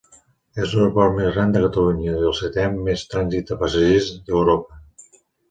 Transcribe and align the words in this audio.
És 0.61 0.71
l'aeroport 0.77 1.13
més 1.17 1.29
gran 1.35 1.53
de 1.55 1.61
Catalunya 1.65 2.13
i 2.21 2.25
el 2.31 2.33
setè 2.39 2.65
amb 2.71 2.81
més 2.89 3.05
trànsit 3.13 3.53
de 3.53 3.59
passatgers 3.61 4.11
d'Europa. 4.33 4.83